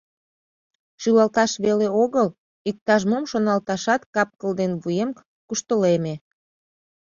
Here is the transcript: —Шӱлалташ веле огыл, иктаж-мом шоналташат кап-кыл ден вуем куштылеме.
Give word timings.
—Шӱлалташ 1.01 1.51
веле 1.65 1.87
огыл, 2.03 2.27
иктаж-мом 2.69 3.23
шоналташат 3.31 4.01
кап-кыл 4.15 4.51
ден 4.59 4.71
вуем 4.81 5.09
куштылеме. 5.47 6.13